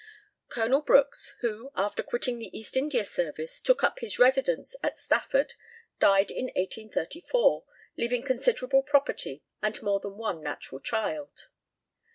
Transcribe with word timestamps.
Col. 0.49 0.81
Brookes, 0.81 1.35
who, 1.41 1.69
after 1.75 2.01
quitting 2.01 2.39
the 2.39 2.49
East 2.57 2.75
India 2.75 3.05
service, 3.05 3.61
took 3.61 3.83
up 3.83 3.99
his 3.99 4.17
residence 4.17 4.75
at 4.81 4.97
Stafford, 4.97 5.53
died 5.99 6.31
in 6.31 6.45
1834, 6.45 7.65
leaving 7.99 8.23
considerable 8.23 8.81
property, 8.81 9.43
and 9.61 9.79
more 9.83 9.99
than 9.99 10.17
one 10.17 10.41
natural 10.41 10.81
child. 10.81 11.49